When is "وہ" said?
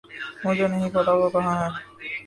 1.13-1.27